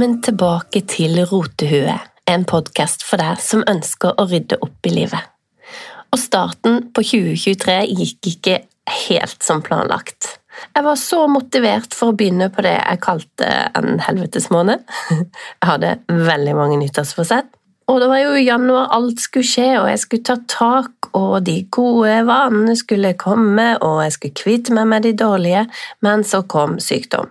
Velkommen 0.00 0.22
tilbake 0.24 0.80
til 0.88 1.18
Rotehue, 1.28 1.92
en 2.32 2.44
podkast 2.48 3.02
for 3.04 3.20
deg 3.20 3.36
som 3.44 3.60
ønsker 3.68 4.14
å 4.16 4.24
rydde 4.30 4.56
opp 4.64 4.86
i 4.88 4.92
livet. 4.94 5.26
Og 6.08 6.16
starten 6.16 6.86
på 6.96 7.02
2023 7.04 7.74
gikk 7.98 8.30
ikke 8.30 8.54
helt 9.04 9.44
som 9.44 9.60
planlagt. 9.60 10.38
Jeg 10.72 10.86
var 10.86 10.96
så 10.96 11.26
motivert 11.28 11.92
for 11.92 12.14
å 12.14 12.16
begynne 12.16 12.48
på 12.48 12.64
det 12.64 12.78
jeg 12.78 13.02
kalte 13.04 13.50
en 13.76 14.00
helvetesmåned. 14.06 14.88
Jeg 15.18 15.68
hadde 15.68 15.92
veldig 16.08 16.54
mange 16.56 16.80
nyttårsforsett. 16.80 17.52
Og 17.92 18.00
det 18.00 18.08
var 18.08 18.22
jo 18.22 18.32
i 18.38 18.46
januar 18.46 18.88
alt 18.96 19.20
skulle 19.20 19.50
skje, 19.50 19.68
og 19.82 19.90
jeg 19.90 20.00
skulle 20.00 20.28
ta 20.30 20.38
tak, 20.48 21.10
og 21.12 21.42
de 21.44 21.58
gode 21.76 22.22
vanene 22.24 22.72
skulle 22.78 23.12
komme, 23.20 23.74
og 23.84 24.00
jeg 24.06 24.16
skulle 24.16 24.40
kvitte 24.46 24.80
meg 24.80 24.88
med 24.94 25.04
de 25.04 25.12
dårlige, 25.26 25.66
men 26.00 26.24
så 26.24 26.40
kom 26.48 26.80
sykdom. 26.80 27.28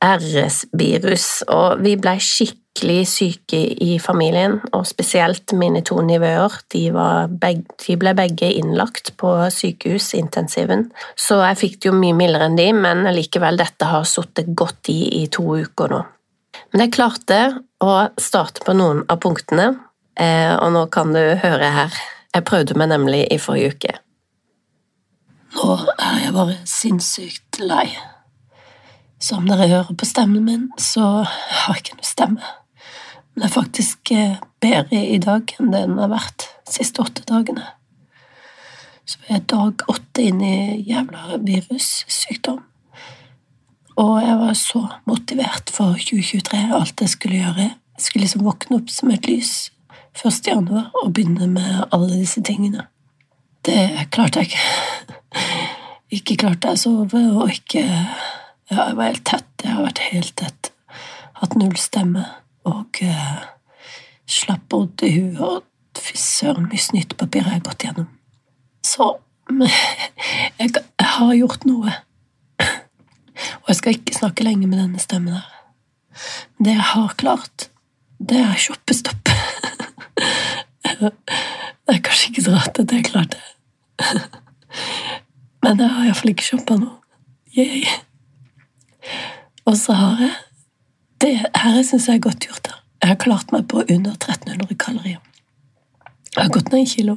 RS-virus, 0.00 1.42
og 1.52 1.82
vi 1.84 1.92
ble 2.00 2.14
skikkelig 2.24 3.02
syke 3.08 3.58
i 3.84 3.98
familien, 4.00 4.56
og 4.72 4.86
spesielt 4.88 5.52
mine 5.58 5.82
to 5.84 6.00
nivåer. 6.04 6.56
De, 6.72 6.86
de, 6.88 7.96
ble 8.00 8.14
begge 8.16 8.48
innlagt 8.56 9.12
på 9.20 9.34
sykehusintensiven, 9.52 10.86
så 11.20 11.42
jeg 11.44 11.60
fikk 11.60 11.76
det 11.80 11.90
jo 11.90 11.98
mye 11.98 12.16
mildere 12.16 12.48
enn 12.48 12.56
de, 12.56 12.70
men 12.76 13.04
likevel, 13.12 13.60
dette 13.60 13.90
har 13.92 14.08
sittet 14.08 14.54
godt 14.56 14.92
i 14.92 15.00
i 15.20 15.26
to 15.32 15.44
uker 15.60 15.92
nå. 15.92 16.00
Men 16.72 16.86
jeg 16.86 16.94
klarte 16.96 17.40
å 17.82 17.94
starte 18.20 18.64
på 18.64 18.74
noen 18.78 19.02
av 19.10 19.20
punktene, 19.20 19.72
eh, 20.16 20.54
og 20.56 20.72
nå 20.76 20.86
kan 20.94 21.12
du 21.12 21.20
høre 21.42 21.72
her. 21.76 22.00
Jeg 22.32 22.46
prøvde 22.46 22.78
meg 22.78 22.92
nemlig 22.92 23.26
i 23.34 23.40
forrige 23.42 23.74
uke. 23.74 23.98
Nå 25.58 25.76
er 25.98 26.24
jeg 26.24 26.34
bare 26.36 26.56
sinnssykt 26.68 27.60
lei. 27.60 27.88
Som 29.20 29.44
dere 29.48 29.68
hører 29.68 29.96
på 29.96 30.08
stemmen 30.08 30.46
min, 30.46 30.62
så 30.80 31.04
har 31.28 31.74
jeg 31.74 31.82
ikke 31.82 31.98
noe 31.98 32.08
stemme. 32.08 32.54
Den 33.36 33.44
er 33.44 33.52
faktisk 33.52 34.12
eh, 34.16 34.38
bedre 34.64 35.02
i 35.12 35.18
dag 35.20 35.52
enn 35.58 35.68
det 35.74 35.82
den 35.84 36.00
har 36.00 36.10
vært 36.12 36.46
de 36.64 36.74
siste 36.78 37.04
åtte 37.04 37.26
dagene. 37.28 37.66
Så 39.04 39.20
vi 39.26 39.34
er 39.36 39.44
dag 39.50 39.84
åtte 39.92 40.24
inn 40.24 40.40
i 40.40 40.80
jævla 40.88 41.36
virussykdom. 41.44 42.62
Og 44.00 44.14
jeg 44.24 44.38
var 44.40 44.56
så 44.56 44.82
motivert 45.10 45.72
for 45.74 45.98
2023, 46.00 46.62
alt 46.78 47.04
jeg 47.04 47.12
skulle 47.12 47.42
gjøre. 47.42 47.68
Jeg 47.98 48.06
skulle 48.06 48.24
liksom 48.24 48.46
våkne 48.46 48.80
opp 48.80 48.92
som 48.92 49.12
et 49.12 49.28
lys 49.28 49.54
1. 50.16 50.40
januar 50.48 50.88
og 51.02 51.12
begynne 51.12 51.50
med 51.50 51.82
alle 51.92 52.14
disse 52.14 52.40
tingene. 52.46 52.86
Det 53.66 54.08
klarte 54.14 54.40
jeg 54.40 54.52
ikke. 54.52 54.64
Ikke 56.16 56.34
klarte 56.40 56.72
jeg 56.72 56.74
å 56.74 56.80
sove, 56.80 57.20
og 57.38 57.52
ikke 57.54 57.84
ja, 58.70 58.86
jeg 58.88 58.96
var 58.96 59.10
helt 59.10 59.24
tett. 59.26 59.48
Jeg 59.64 59.74
har 59.74 59.86
vært 59.86 60.04
helt 60.10 60.36
tett. 60.38 60.70
Hatt 61.40 61.56
null 61.58 61.76
stemme 61.80 62.24
og 62.68 63.00
eh, 63.02 63.40
slapp 64.30 64.66
bodd 64.70 65.02
i 65.06 65.10
huet 65.16 65.40
og 65.42 66.00
fy 66.00 66.16
søren, 66.20 66.68
mye 66.70 66.80
snytepapir 66.80 67.46
har 67.46 67.58
jeg 67.58 67.64
gått 67.66 67.86
gjennom. 67.86 68.08
Så 68.86 69.08
jeg, 69.60 70.70
jeg, 70.70 71.08
har 71.16 71.32
gjort 71.34 71.66
noe. 71.68 71.96
Og 72.60 73.72
jeg 73.72 73.78
skal 73.78 73.96
ikke 73.96 74.18
snakke 74.18 74.46
lenge 74.46 74.68
med 74.68 74.78
denne 74.78 75.02
stemmen 75.02 75.38
her. 75.38 75.48
Det 76.60 76.74
jeg 76.76 76.86
har 76.92 77.16
klart, 77.18 77.70
det 78.20 78.38
er 78.44 78.60
shoppestopp. 78.60 79.30
Det 81.90 81.96
er 81.96 82.02
kanskje 82.06 82.28
ikke 82.30 82.42
så 82.44 82.52
rart 82.54 82.78
at 82.78 82.92
jeg 82.92 83.04
klarte 83.08 83.38
det. 83.40 84.10
Men 85.64 85.80
jeg 85.80 85.90
har 85.90 86.06
iallfall 86.06 86.30
ikke 86.30 86.46
shoppa 86.46 86.76
nå. 86.78 86.90
Yay. 87.56 87.82
Og 89.68 89.76
så 89.78 89.92
har 89.92 90.22
jeg 90.24 90.36
Det 91.20 91.34
her 91.36 91.82
syns 91.84 92.06
jeg 92.08 92.16
er 92.16 92.22
godt 92.24 92.46
gjort. 92.46 92.62
da. 92.64 92.78
Jeg 93.02 93.08
har 93.08 93.16
klart 93.20 93.52
meg 93.52 93.66
på 93.68 93.82
under 93.82 94.14
1300 94.14 94.74
kalorier. 94.80 95.18
Jeg 96.36 96.42
har 96.42 96.48
gått 96.48 96.72
ned 96.72 96.80
en 96.80 96.86
kilo. 96.86 97.16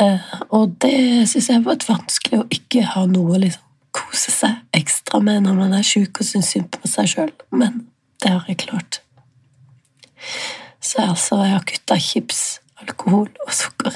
Eh, 0.00 0.34
og 0.50 0.74
det 0.82 1.28
syns 1.28 1.48
jeg 1.48 1.56
har 1.60 1.66
vært 1.66 1.86
vanskelig 1.88 2.40
å 2.40 2.48
ikke 2.50 2.82
ha 2.82 3.04
noe 3.06 3.36
å 3.36 3.40
liksom 3.42 3.62
kose 3.94 4.32
seg 4.34 4.58
ekstra 4.76 5.20
med 5.24 5.42
når 5.46 5.58
man 5.58 5.74
er 5.78 5.86
sjuk 5.86 6.20
og 6.20 6.26
syns 6.26 6.52
synd 6.54 6.70
på 6.74 6.90
seg 6.90 7.10
sjøl, 7.12 7.32
men 7.50 7.86
det 8.22 8.32
har 8.34 8.46
jeg 8.50 8.60
klart. 8.66 9.00
Så 10.80 11.02
altså, 11.02 11.42
jeg 11.42 11.54
har 11.56 11.66
kutta 11.66 11.98
chips, 12.02 12.42
alkohol 12.82 13.28
og 13.46 13.52
sukker. 13.54 13.94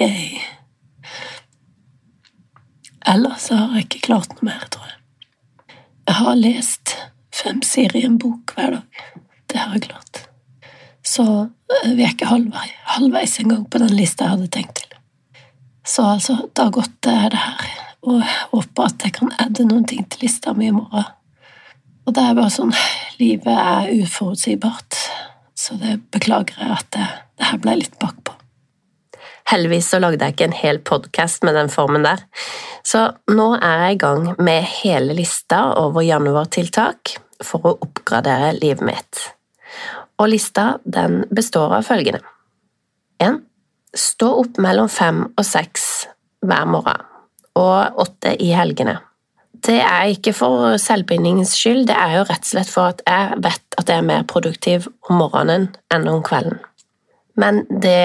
Yay. 0.00 0.40
Ellers 3.06 3.48
har 3.54 3.74
jeg 3.76 3.86
ikke 3.86 4.06
klart 4.08 4.34
noe 4.34 4.50
mer, 4.50 4.66
tror 4.70 4.88
jeg. 4.88 4.98
Jeg 6.06 6.14
har 6.20 6.36
lest 6.38 6.94
fem 7.34 7.62
sider 7.66 7.98
i 7.98 8.04
en 8.06 8.18
bok 8.22 8.54
hver 8.54 8.76
dag. 8.76 9.00
Det 9.50 9.58
har 9.58 9.74
jeg 9.74 9.88
klart. 9.88 10.20
Så 11.06 11.24
eh, 11.24 11.92
vi 11.96 12.04
er 12.04 12.12
ikke 12.14 12.30
halvveis, 12.30 12.76
halvveis 12.94 13.34
engang 13.42 13.64
på 13.70 13.80
den 13.82 13.94
lista 13.94 14.26
jeg 14.26 14.36
hadde 14.36 14.52
tenkt 14.54 14.80
til. 14.80 14.94
Så 15.86 16.06
altså, 16.16 16.38
dag 16.58 16.78
åtte 16.78 17.10
er 17.10 17.30
det 17.34 17.42
her, 17.42 17.74
og 18.06 18.20
jeg 18.20 18.38
håper 18.52 18.88
at 18.88 19.06
jeg 19.06 19.14
kan 19.18 19.34
adde 19.42 19.66
noen 19.66 19.86
ting 19.86 20.06
til 20.10 20.26
lista 20.26 20.54
mi 20.54 20.70
i 20.70 20.74
morgen. 20.74 21.10
Og 22.06 22.14
det 22.14 22.22
er 22.22 22.38
bare 22.38 22.54
sånn 22.54 22.74
Livet 23.16 23.48
er 23.48 23.92
uforutsigbart, 24.02 24.98
så 25.56 25.78
det 25.80 25.94
beklager 26.12 26.58
jeg 26.60 26.74
at 26.74 26.90
det, 26.92 27.06
det 27.40 27.46
her 27.48 27.62
ble 27.62 27.78
litt 27.80 27.94
bakpå. 28.02 28.34
Heldigvis 29.46 29.92
så 29.92 30.00
lagde 30.02 30.24
jeg 30.24 30.34
ikke 30.34 30.48
en 30.48 30.58
hel 30.58 30.78
podkast 30.82 31.44
med 31.46 31.54
den 31.54 31.68
formen 31.70 32.02
der. 32.06 32.24
Så 32.86 33.04
nå 33.30 33.52
er 33.60 33.84
jeg 33.84 33.96
i 33.96 34.00
gang 34.02 34.28
med 34.42 34.66
hele 34.80 35.14
lista 35.14 35.60
over 35.78 36.02
januartiltak 36.02 37.14
for 37.46 37.68
å 37.68 37.76
oppgradere 37.86 38.56
livet 38.58 38.82
mitt. 38.86 39.20
Og 40.18 40.32
lista 40.32 40.78
den 40.82 41.22
består 41.30 41.76
av 41.78 41.86
følgende. 41.86 42.24
1. 43.22 43.38
Stå 43.96 44.32
opp 44.42 44.58
mellom 44.62 44.90
fem 44.92 45.22
og 45.28 45.44
seks 45.46 46.06
hver 46.46 46.66
morgen, 46.68 47.04
og 47.56 48.02
åtte 48.02 48.34
i 48.42 48.50
helgene. 48.56 48.98
Det 49.66 49.78
er 49.80 50.10
ikke 50.12 50.34
for 50.36 50.74
selvbindingens 50.80 51.54
skyld, 51.56 51.86
det 51.88 51.96
er 51.96 52.18
jo 52.18 52.26
rett 52.28 52.44
og 52.44 52.50
slett 52.50 52.70
for 52.70 52.92
at 52.92 53.00
jeg 53.06 53.38
vet 53.46 53.78
at 53.80 53.88
jeg 53.88 54.02
er 54.02 54.10
mer 54.10 54.26
produktiv 54.28 54.90
om 55.08 55.22
morgenen 55.22 55.70
enn 55.94 56.10
om 56.10 56.20
kvelden. 56.26 56.58
Men 57.40 57.62
det 57.70 58.02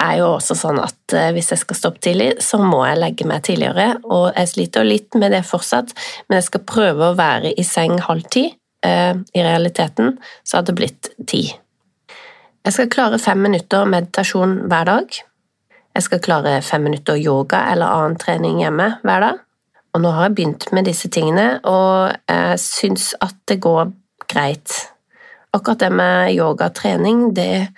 er 0.00 0.18
jo 0.20 0.28
også 0.36 0.56
sånn 0.58 0.80
at 0.82 1.14
eh, 1.16 1.30
hvis 1.36 1.52
jeg 1.52 1.62
skal 1.62 1.78
stoppe 1.78 2.02
tidlig, 2.04 2.30
så 2.44 2.60
må 2.62 2.82
jeg 2.86 3.00
legge 3.00 3.26
meg 3.28 3.44
tidligere, 3.46 3.94
og 4.04 4.30
jeg 4.34 4.50
sliter 4.52 4.86
litt 4.86 5.18
med 5.20 5.34
det 5.34 5.42
fortsatt, 5.48 5.92
men 6.28 6.40
jeg 6.40 6.48
skal 6.48 6.66
prøve 6.68 7.10
å 7.10 7.18
være 7.18 7.52
i 7.52 7.66
seng 7.66 7.98
halv 8.06 8.28
ti. 8.32 8.46
Eh, 8.86 9.12
I 9.14 9.44
realiteten 9.44 10.16
så 10.42 10.58
hadde 10.58 10.72
det 10.72 10.78
blitt 10.80 11.10
ti. 11.28 11.44
Jeg 12.60 12.76
skal 12.76 12.90
klare 12.92 13.20
fem 13.20 13.40
minutter 13.40 13.86
meditasjon 13.88 14.56
hver 14.70 14.88
dag. 14.88 15.20
Jeg 15.96 16.06
skal 16.06 16.22
klare 16.22 16.58
fem 16.62 16.84
minutter 16.86 17.18
yoga 17.18 17.64
eller 17.72 17.88
annen 17.90 18.18
trening 18.20 18.60
hjemme 18.62 18.92
hver 19.02 19.24
dag. 19.24 19.40
Og 19.90 20.04
nå 20.04 20.12
har 20.14 20.28
jeg 20.28 20.36
begynt 20.38 20.68
med 20.76 20.86
disse 20.86 21.10
tingene, 21.10 21.58
og 21.66 22.12
jeg 22.30 22.60
syns 22.62 23.10
at 23.24 23.34
det 23.50 23.58
går 23.64 23.90
greit. 24.30 24.76
Akkurat 25.56 25.80
det 25.82 25.90
med 25.90 26.30
yogatrening, 26.36 27.32
det 27.34 27.72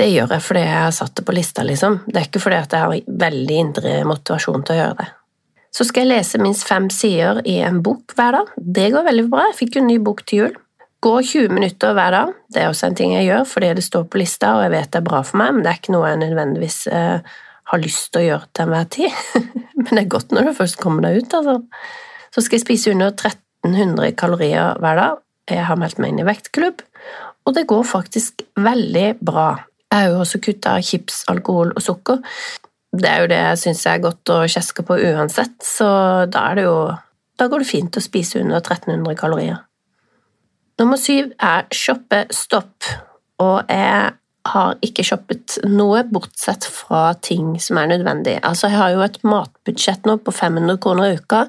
det 0.00 0.08
gjør 0.08 0.32
jeg 0.32 0.44
fordi 0.44 0.64
jeg 0.64 0.82
har 0.86 0.94
satt 0.96 1.16
det 1.18 1.24
på 1.28 1.34
lista, 1.36 1.64
liksom. 1.66 2.00
Det 2.08 2.16
er 2.16 2.28
ikke 2.28 2.40
fordi 2.40 2.60
jeg 2.60 2.80
har 2.80 3.16
veldig 3.24 3.58
indre 3.60 3.96
motivasjon 4.08 4.64
til 4.64 4.76
å 4.76 4.78
gjøre 4.78 4.98
det. 5.02 5.08
Så 5.70 5.86
skal 5.86 6.02
jeg 6.02 6.10
lese 6.16 6.40
minst 6.42 6.66
fem 6.66 6.88
sider 6.90 7.42
i 7.46 7.60
en 7.62 7.78
bok 7.84 8.16
hver 8.18 8.34
dag. 8.38 8.48
Det 8.56 8.88
går 8.94 9.06
veldig 9.06 9.26
bra. 9.30 9.44
Jeg 9.50 9.58
fikk 9.60 9.76
jo 9.76 9.84
en 9.84 9.90
ny 9.92 9.98
bok 10.02 10.24
til 10.26 10.42
jul. 10.42 10.56
Gå 11.04 11.12
20 11.22 11.54
minutter 11.54 11.94
hver 11.96 12.16
dag. 12.16 12.32
Det 12.52 12.62
er 12.62 12.72
også 12.72 12.88
en 12.88 12.98
ting 12.98 13.14
jeg 13.14 13.28
gjør 13.28 13.46
fordi 13.48 13.70
det 13.78 13.86
står 13.86 14.08
på 14.10 14.20
lista, 14.20 14.56
og 14.56 14.64
jeg 14.66 14.74
vet 14.74 14.90
det 14.90 15.00
er 15.00 15.06
bra 15.06 15.22
for 15.26 15.40
meg, 15.40 15.54
men 15.54 15.64
det 15.64 15.70
er 15.70 15.80
ikke 15.80 15.94
noe 15.94 16.10
jeg 16.10 16.22
nødvendigvis 16.24 16.80
eh, 16.90 17.38
har 17.70 17.84
lyst 17.84 18.10
til 18.10 18.22
å 18.22 18.26
gjøre 18.26 18.50
til 18.50 18.66
enhver 18.66 18.90
tid. 18.96 19.22
men 19.84 19.90
det 19.92 20.02
er 20.02 20.12
godt 20.16 20.34
når 20.34 20.50
du 20.50 20.56
først 20.58 20.80
kommer 20.82 21.06
deg 21.06 21.22
ut, 21.22 21.38
altså. 21.38 21.56
Så 22.34 22.44
skal 22.46 22.58
jeg 22.58 22.66
spise 22.66 22.92
under 22.94 23.14
1300 23.14 24.14
kalorier 24.18 24.80
hver 24.82 25.02
dag. 25.04 25.24
Jeg 25.50 25.66
har 25.66 25.78
meldt 25.78 26.02
meg 26.02 26.12
inn 26.12 26.22
i 26.22 26.28
vektklubb, 26.28 26.82
og 27.46 27.56
det 27.56 27.68
går 27.70 27.86
faktisk 27.88 28.44
veldig 28.60 29.08
bra. 29.24 29.50
Jeg 29.90 30.04
har 30.04 30.12
jo 30.12 30.20
også 30.22 30.38
kutta 30.42 30.76
chips, 30.86 31.24
alkohol 31.30 31.72
og 31.74 31.82
sukker. 31.82 32.20
Det 32.90 33.08
er 33.10 33.22
jo 33.22 33.30
det 33.30 33.38
jeg 33.38 33.58
syns 33.64 33.86
er 33.86 34.02
godt 34.02 34.30
å 34.34 34.38
kjeske 34.50 34.84
på 34.86 34.98
uansett, 35.10 35.56
så 35.62 35.90
da 36.30 36.50
er 36.50 36.60
det 36.60 36.68
jo 36.68 36.76
Da 37.40 37.46
går 37.48 37.62
det 37.62 37.70
fint 37.70 37.96
å 37.96 38.02
spise 38.04 38.36
under 38.36 38.58
1300 38.60 39.14
kalorier. 39.16 39.62
Nummer 40.76 40.98
syv 41.00 41.30
er 41.40 41.62
shoppe 41.72 42.26
stopp, 42.36 42.84
og 43.40 43.70
jeg 43.72 44.10
har 44.50 44.76
ikke 44.84 45.06
shoppet 45.08 45.56
noe 45.68 46.02
bortsett 46.08 46.66
fra 46.68 47.14
ting 47.24 47.54
som 47.60 47.80
er 47.80 47.88
nødvendig. 47.94 48.38
Altså, 48.44 48.68
jeg 48.68 48.76
har 48.76 48.92
jo 48.92 49.00
et 49.06 49.16
matbudsjett 49.24 50.04
nå 50.04 50.18
på 50.20 50.34
500 50.36 50.76
kroner 50.84 51.14
i 51.14 51.16
uka. 51.16 51.46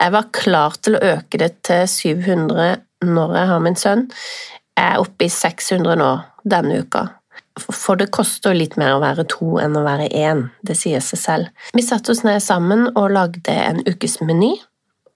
Jeg 0.00 0.14
var 0.16 0.30
klar 0.34 0.78
til 0.82 0.98
å 0.98 1.04
øke 1.14 1.38
det 1.38 1.52
til 1.66 1.86
700 1.86 2.80
når 3.06 3.38
jeg 3.38 3.50
har 3.52 3.64
min 3.64 3.78
sønn. 3.78 4.06
Jeg 4.74 4.86
er 4.86 5.02
oppe 5.06 5.26
i 5.26 5.32
600 5.32 5.98
nå 6.02 6.12
denne 6.42 6.82
uka. 6.82 7.06
For 7.68 7.98
det 8.00 8.10
koster 8.14 8.56
litt 8.56 8.76
mer 8.80 8.96
å 8.96 9.02
være 9.02 9.26
to 9.30 9.58
enn 9.62 9.76
å 9.76 9.84
være 9.84 10.08
én, 10.16 10.46
det 10.66 10.78
sier 10.78 11.02
seg 11.04 11.20
selv. 11.20 11.68
Vi 11.76 11.84
satte 11.84 12.14
oss 12.14 12.24
ned 12.26 12.42
sammen 12.44 12.88
og 12.94 13.12
lagde 13.14 13.54
en 13.54 13.82
ukesmeny, 13.86 14.54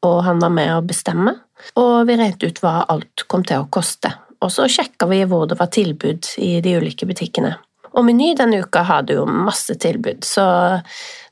og 0.05 0.21
han 0.27 0.43
var 0.43 0.53
med 0.53 0.73
å 0.75 0.85
bestemme, 0.85 1.37
og 1.81 2.07
vi 2.09 2.19
regnet 2.21 2.45
ut 2.45 2.61
hva 2.63 2.83
alt 2.93 3.25
kom 3.31 3.45
til 3.47 3.65
å 3.65 3.71
koste. 3.73 4.13
og 4.45 4.51
så 4.53 4.67
sjekka 4.69 5.07
vi 5.09 5.23
hvor 5.25 5.47
det 5.49 5.57
var 5.57 5.71
tilbud 5.73 6.27
i 6.37 6.61
de 6.61 6.75
ulike 6.77 7.07
butikkene. 7.09 7.55
Og 7.97 8.05
Meny 8.05 8.35
denne 8.37 8.59
uka 8.61 8.83
hadde 8.85 9.17
jo 9.17 9.25
masse 9.25 9.73
tilbud, 9.81 10.21
så 10.27 10.45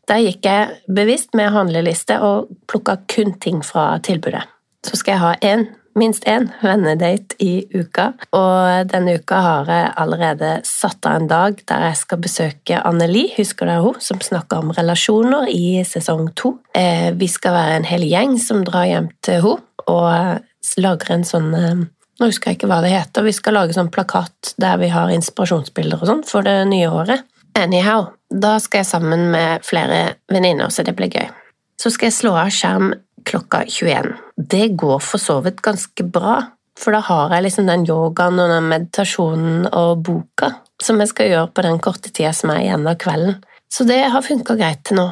der 0.08 0.22
gikk 0.22 0.46
jeg 0.48 0.78
bevisst 0.88 1.36
med 1.36 1.52
handleliste 1.52 2.16
og 2.24 2.48
plukka 2.70 2.96
kun 3.12 3.34
ting 3.42 3.60
fra 3.66 3.98
tilbudet. 4.00 4.46
Så 4.86 4.96
skal 4.96 5.12
jeg 5.12 5.22
ha 5.22 5.32
en, 5.52 5.66
minst 5.98 6.24
én 6.28 6.48
vennedate 6.62 7.36
i 7.42 7.66
uka, 7.74 8.12
og 8.36 8.90
denne 8.92 9.16
uka 9.20 9.40
har 9.44 9.70
jeg 9.70 9.92
allerede 10.04 10.52
satt 10.66 11.06
av 11.08 11.18
en 11.20 11.28
dag 11.30 11.58
der 11.68 11.86
jeg 11.88 11.98
skal 12.00 12.22
besøke 12.22 12.82
Anneli, 12.88 13.26
husker 13.36 13.68
dere 13.68 13.84
hun, 13.84 13.98
som 14.00 14.22
snakker 14.22 14.62
om 14.62 14.72
relasjoner 14.76 15.50
i 15.52 15.82
sesong 15.88 16.30
to. 16.38 16.56
Eh, 16.74 17.10
vi 17.16 17.28
skal 17.30 17.56
være 17.56 17.80
en 17.80 17.88
hel 17.88 18.06
gjeng 18.08 18.38
som 18.40 18.64
drar 18.66 18.88
hjem 18.88 19.10
til 19.24 19.42
hun, 19.44 19.66
og 19.90 20.78
lager 20.78 21.12
en 21.12 21.26
sånn 21.26 21.50
eh, 21.58 21.84
nå 22.20 22.28
husker 22.28 22.52
jeg 22.52 22.60
ikke 22.60 22.68
hva 22.70 22.82
det 22.84 22.92
heter. 22.92 23.24
Vi 23.26 23.34
skal 23.34 23.56
lage 23.56 23.74
sånn 23.74 23.90
plakat 23.90 24.52
der 24.60 24.76
vi 24.78 24.92
har 24.92 25.10
inspirasjonsbilder 25.10 26.04
og 26.04 26.10
sånn 26.10 26.26
for 26.28 26.46
det 26.46 26.60
nye 26.70 26.90
året. 26.92 27.24
Anyhow, 27.58 28.12
da 28.30 28.56
skal 28.62 28.82
jeg 28.82 28.90
sammen 28.92 29.26
med 29.32 29.64
flere 29.66 30.14
venninner, 30.30 30.70
så 30.70 30.84
det 30.86 30.94
blir 30.96 31.10
gøy. 31.12 31.26
Så 31.80 31.90
skal 31.90 32.08
jeg 32.08 32.16
slå 32.20 32.36
av 32.38 32.52
skjerm 32.54 32.92
klokka 33.28 33.64
21. 33.68 34.12
Det 34.36 34.66
går 34.78 34.98
for 35.04 35.22
så 35.22 35.38
vidt 35.44 35.62
ganske 35.64 36.04
bra, 36.04 36.40
for 36.78 36.94
da 36.96 37.02
har 37.06 37.34
jeg 37.36 37.46
liksom 37.46 37.68
den 37.68 37.86
yogaen 37.88 38.40
og 38.40 38.52
den 38.52 38.68
meditasjonen 38.70 39.66
og 39.70 40.04
boka 40.06 40.54
som 40.82 41.00
jeg 41.00 41.12
skal 41.12 41.30
gjøre 41.30 41.50
på 41.54 41.64
den 41.66 41.80
korte 41.82 42.10
tida 42.10 42.32
som 42.36 42.52
er 42.54 42.64
igjen 42.64 42.88
av 42.88 42.98
kvelden. 43.00 43.38
Så 43.72 43.86
det 43.88 44.00
har 44.12 44.24
funka 44.24 44.56
greit 44.58 44.82
til 44.88 44.98
nå. 44.98 45.06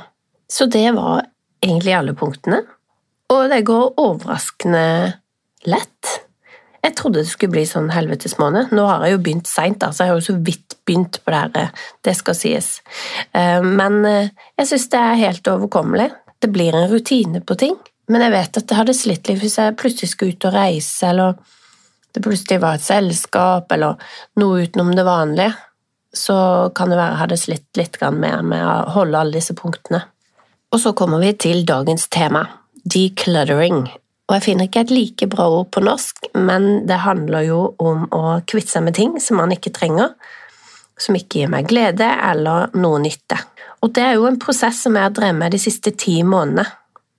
Så 0.50 0.66
det 0.66 0.88
var 0.96 1.22
egentlig 1.62 1.94
alle 1.96 2.16
punktene. 2.18 2.64
Og 3.30 3.46
det 3.52 3.62
går 3.68 3.94
overraskende 4.02 4.82
lett. 5.70 6.16
Jeg 6.80 6.96
trodde 6.96 7.20
det 7.20 7.30
skulle 7.30 7.54
bli 7.54 7.66
sånn 7.68 7.90
helvetesmåned. 7.92 8.72
Nå 8.74 8.86
har 8.88 9.04
jeg 9.04 9.14
jo 9.14 9.22
begynt 9.22 9.48
seint, 9.48 9.84
så 9.84 10.04
jeg 10.04 10.12
har 10.12 10.18
jo 10.18 10.26
så 10.30 10.36
vidt 10.40 10.76
begynt 10.88 11.20
på 11.22 11.32
det 11.32 11.40
her, 11.54 11.84
det 12.06 12.16
skal 12.18 12.36
sies. 12.36 12.70
Eh, 13.36 13.60
men 13.62 14.00
eh, 14.08 14.32
jeg 14.58 14.70
syns 14.72 14.88
det 14.92 15.02
er 15.04 15.22
helt 15.26 15.52
overkommelig. 15.52 16.08
Det 16.40 16.50
blir 16.50 16.74
en 16.74 16.88
rutine 16.90 17.44
på 17.44 17.56
ting. 17.60 17.76
Men 18.10 18.24
jeg 18.26 18.34
vet 18.34 18.58
at 18.58 18.66
det 18.66 18.76
hadde 18.78 18.96
slitt 18.96 19.28
litt 19.30 19.42
hvis 19.44 19.58
jeg 19.60 19.78
plutselig 19.78 20.12
skulle 20.12 20.34
ut 20.34 20.46
og 20.48 20.54
reise, 20.56 21.10
eller 21.12 21.36
det 22.10 22.22
plutselig 22.24 22.58
var 22.62 22.78
et 22.78 22.84
selskap, 22.84 23.70
eller 23.70 24.00
noe 24.40 24.64
utenom 24.66 24.90
det 24.96 25.06
vanlige. 25.06 25.52
Så 26.10 26.36
kan 26.74 26.90
det 26.90 26.98
være 26.98 27.14
jeg 27.14 27.22
hadde 27.22 27.38
slitt 27.38 27.78
litt 27.78 28.00
mer 28.16 28.42
med 28.42 28.64
å 28.66 28.72
holde 28.96 29.20
alle 29.20 29.38
disse 29.38 29.54
punktene. 29.54 30.02
Og 30.74 30.82
så 30.82 30.92
kommer 30.98 31.22
vi 31.22 31.32
til 31.38 31.62
dagens 31.66 32.08
tema, 32.10 32.44
decluttering. 32.82 33.84
Og 34.30 34.36
jeg 34.36 34.44
finner 34.44 34.66
ikke 34.66 34.84
et 34.84 34.92
like 34.94 35.26
bra 35.30 35.46
ord 35.50 35.70
på 35.74 35.82
norsk, 35.82 36.32
men 36.38 36.84
det 36.86 37.00
handler 37.02 37.46
jo 37.46 37.62
om 37.82 38.04
å 38.14 38.38
kvitte 38.46 38.74
seg 38.74 38.86
med 38.86 38.98
ting 38.98 39.16
som 39.22 39.38
man 39.42 39.54
ikke 39.54 39.72
trenger, 39.74 40.12
som 41.00 41.16
ikke 41.18 41.42
gir 41.42 41.50
meg 41.50 41.70
glede 41.70 42.06
eller 42.06 42.74
noe 42.78 43.00
nytte. 43.02 43.38
Og 43.82 43.94
det 43.96 44.04
er 44.04 44.18
jo 44.18 44.28
en 44.28 44.38
prosess 44.38 44.82
som 44.84 44.98
jeg 44.98 45.06
har 45.08 45.14
drevet 45.14 45.38
med 45.40 45.54
de 45.54 45.62
siste 45.62 45.94
ti 45.98 46.20
månedene, 46.26 46.66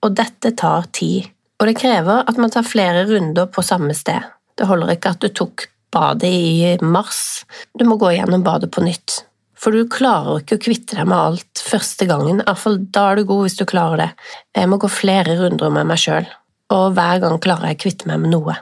og 0.02 0.14
dette 0.18 0.52
tar 0.58 0.88
tid. 0.94 1.28
Og 1.60 1.68
det 1.68 1.78
krever 1.78 2.24
at 2.28 2.38
man 2.40 2.50
tar 2.50 2.66
flere 2.66 3.04
runder 3.08 3.46
på 3.50 3.64
samme 3.64 3.94
sted. 3.94 4.24
Det 4.58 4.66
holder 4.68 4.96
ikke 4.96 5.14
at 5.14 5.22
du 5.22 5.30
tok 5.30 5.68
badet 5.92 6.30
i 6.30 6.72
mars, 6.82 7.44
du 7.78 7.84
må 7.86 7.98
gå 8.00 8.14
gjennom 8.16 8.44
badet 8.44 8.70
på 8.72 8.84
nytt. 8.84 9.22
For 9.62 9.74
du 9.74 9.86
klarer 9.86 10.40
ikke 10.40 10.58
å 10.58 10.62
kvitte 10.64 10.98
deg 10.98 11.06
med 11.06 11.18
alt 11.18 11.62
første 11.62 12.08
gangen, 12.10 12.42
iallfall 12.42 12.80
da 12.90 13.10
er 13.10 13.20
du 13.20 13.28
god 13.28 13.44
hvis 13.46 13.58
du 13.60 13.66
klarer 13.68 14.00
det. 14.00 14.10
Jeg 14.58 14.70
må 14.72 14.80
gå 14.82 14.90
flere 14.90 15.36
runder 15.38 15.70
med 15.70 15.86
meg 15.92 16.00
sjøl 16.02 16.26
og 16.72 16.96
hver 16.96 17.20
gang 17.22 17.38
klarer 17.42 17.72
jeg 17.72 17.78
å 17.78 17.82
kvitte 17.84 18.10
meg 18.10 18.22
med 18.22 18.34
noe. 18.34 18.56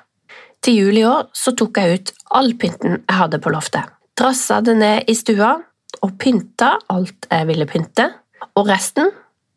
Til 0.60 0.76
jul 0.82 1.00
i 1.00 1.06
år 1.08 1.30
så 1.36 1.54
tok 1.56 1.80
jeg 1.80 2.00
ut 2.00 2.12
all 2.36 2.52
pynten 2.60 2.98
jeg 2.98 3.16
hadde 3.16 3.40
på 3.42 3.52
loftet. 3.54 3.86
Drassa 4.18 4.60
det 4.64 4.76
ned 4.80 5.08
i 5.08 5.16
stua 5.16 5.54
og 6.04 6.16
pynta 6.20 6.74
alt 6.92 7.28
jeg 7.30 7.48
ville 7.48 7.66
pynte, 7.68 8.10
og 8.56 8.68
resten, 8.68 9.10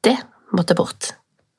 det 0.04 0.16
måtte 0.56 0.78
bort. 0.78 1.14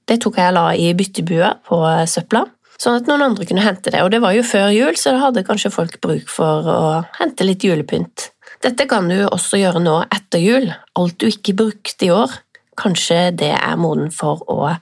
Det 0.08 0.20
tok 0.20 0.36
jeg 0.40 0.52
og 0.52 0.56
la 0.58 0.66
i 0.76 0.90
byttebua 0.96 1.50
på 1.64 1.80
søpla, 2.10 2.44
sånn 2.80 2.98
at 2.98 3.08
noen 3.08 3.24
andre 3.30 3.46
kunne 3.48 3.64
hente 3.64 3.92
det, 3.92 4.02
og 4.04 4.10
det 4.12 4.20
var 4.24 4.34
jo 4.36 4.44
før 4.46 4.68
jul, 4.74 4.96
så 5.00 5.14
da 5.14 5.26
hadde 5.26 5.46
kanskje 5.46 5.72
folk 5.72 6.00
bruk 6.04 6.30
for 6.32 6.68
å 6.68 6.80
hente 7.18 7.46
litt 7.46 7.64
julepynt. 7.64 8.30
Dette 8.64 8.86
kan 8.88 9.08
du 9.10 9.18
også 9.26 9.60
gjøre 9.60 9.82
nå 9.84 9.98
etter 10.14 10.40
jul, 10.40 10.70
alt 10.96 11.18
du 11.20 11.28
ikke 11.28 11.56
brukte 11.58 12.06
i 12.06 12.12
år. 12.14 12.32
Kanskje 12.80 13.28
det 13.36 13.52
er 13.54 13.76
moden 13.78 14.10
for 14.14 14.40
å 14.50 14.72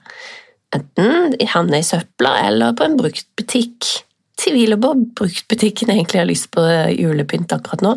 enten 0.73 1.35
havne 1.51 1.81
i 1.81 1.85
søpla 1.85 2.37
eller 2.47 2.73
på 2.77 2.87
en 2.87 2.97
brukt 2.97 3.27
butikk. 3.37 3.89
Tviler 4.39 4.79
på 4.81 4.93
bruktbutikken 5.19 5.91
egentlig 5.93 6.23
har 6.23 6.29
lyst 6.29 6.49
på 6.55 6.63
julepynt 6.95 7.53
akkurat 7.53 7.83
nå, 7.85 7.91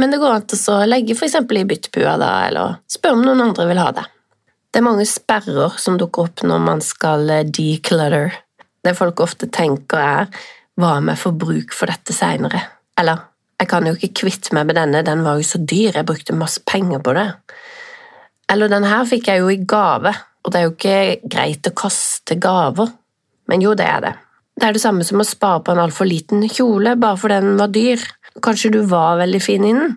men 0.00 0.14
det 0.14 0.20
går 0.22 0.38
an 0.38 0.46
å 0.72 0.78
legge 0.88 1.18
eksempel 1.18 1.60
i 1.60 1.66
byttebua, 1.68 2.14
da, 2.18 2.30
eller 2.48 2.78
spørre 2.90 3.18
om 3.18 3.26
noen 3.26 3.44
andre 3.50 3.68
vil 3.68 3.82
ha 3.82 3.90
det. 3.98 4.06
Det 4.74 4.80
er 4.80 4.88
mange 4.88 5.04
sperrer 5.06 5.76
som 5.78 5.94
dukker 5.94 6.24
opp 6.26 6.40
når 6.42 6.62
man 6.64 6.80
skal 6.82 7.28
declutter. 7.46 8.32
Det 8.82 8.96
folk 8.98 9.20
ofte 9.22 9.46
tenker 9.46 10.00
er 10.02 10.32
hva 10.74 10.96
om 10.98 11.12
jeg 11.12 11.20
får 11.20 11.34
bruk 11.38 11.76
for 11.78 11.92
dette 11.92 12.10
seinere? 12.16 12.58
Eller 12.98 13.20
jeg 13.60 13.68
kan 13.70 13.86
jo 13.86 13.92
ikke 13.94 14.24
kvitte 14.24 14.56
meg 14.56 14.66
med 14.66 14.74
denne, 14.80 15.04
den 15.06 15.22
var 15.22 15.38
jo 15.38 15.46
så 15.46 15.60
dyr, 15.62 15.94
jeg 15.94 16.08
brukte 16.08 16.34
masse 16.34 16.64
penger 16.66 16.98
på 17.06 17.14
det. 17.14 17.28
Eller 18.50 18.72
den 18.72 18.88
her 18.90 19.06
fikk 19.06 19.30
jeg 19.30 19.44
jo 19.44 19.52
i 19.54 19.60
gave, 19.62 20.10
og 20.42 20.50
det 20.50 20.58
er 20.58 20.66
jo 20.66 20.74
ikke 20.74 21.30
greit 21.36 21.70
å 21.70 21.76
kaste 21.78 22.34
gaver, 22.42 22.90
men 23.46 23.62
jo, 23.62 23.76
det 23.78 23.86
er 23.86 24.02
det. 24.02 24.12
Det 24.58 24.66
er 24.66 24.74
det 24.74 24.82
samme 24.82 25.06
som 25.06 25.22
å 25.22 25.28
spare 25.28 25.62
på 25.62 25.70
en 25.70 25.84
altfor 25.86 26.10
liten 26.10 26.42
kjole 26.50 26.98
bare 26.98 27.22
fordi 27.22 27.38
den 27.46 27.62
var 27.62 27.70
dyr. 27.70 28.02
Kanskje 28.42 28.74
du 28.74 28.82
var 28.90 29.22
veldig 29.22 29.42
fin 29.46 29.70
i 29.70 29.72
den, 29.78 29.94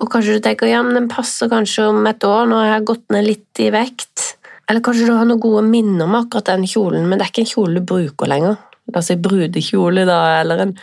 og 0.00 0.08
kanskje 0.08 0.38
du 0.38 0.44
tenker 0.44 0.70
ja, 0.70 0.80
men 0.84 0.96
den 0.96 1.10
passer 1.12 1.50
kanskje 1.52 1.90
om 1.90 2.06
et 2.08 2.24
år 2.24 2.48
jeg 2.48 2.72
har 2.72 2.86
gått 2.88 3.06
ned 3.12 3.26
litt 3.26 3.60
i 3.60 3.68
vekt. 3.74 4.36
Eller 4.70 4.82
kanskje 4.86 5.08
du 5.08 5.12
har 5.12 5.26
noen 5.28 5.42
gode 5.42 5.62
minner 5.66 6.06
om 6.06 6.16
akkurat 6.16 6.52
den 6.52 6.66
kjolen, 6.70 7.08
men 7.08 7.18
det 7.18 7.26
er 7.26 7.32
ikke 7.32 7.44
en 7.44 7.52
kjole 7.52 7.80
du 7.80 7.86
bruker 7.90 8.30
lenger. 8.30 8.58
La 8.90 9.02
oss 9.02 9.10
si 9.10 9.16
brudekjole, 9.20 10.06
da, 10.08 10.18
eller 10.40 10.64
en 10.64 10.74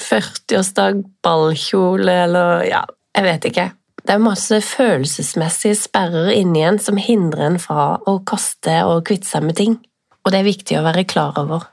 40-årsdag 0.00 1.02
ballkjole, 1.24 2.14
eller 2.26 2.64
ja, 2.68 2.84
jeg 3.14 3.26
vet 3.28 3.50
ikke. 3.50 3.66
Det 4.04 4.14
er 4.14 4.22
masse 4.22 4.58
følelsesmessige 4.64 5.76
sperrer 5.80 6.32
inni 6.34 6.64
en 6.64 6.80
som 6.82 6.98
hindrer 7.00 7.46
en 7.48 7.60
fra 7.60 7.94
å 8.06 8.18
kaste 8.26 8.80
og 8.88 9.04
kvitte 9.08 9.28
seg 9.30 9.46
med 9.46 9.58
ting, 9.60 9.78
og 10.24 10.32
det 10.32 10.40
er 10.40 10.50
viktig 10.50 10.78
å 10.78 10.84
være 10.86 11.06
klar 11.08 11.36
over. 11.40 11.68